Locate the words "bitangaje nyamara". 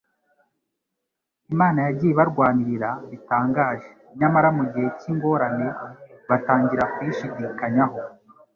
3.11-4.49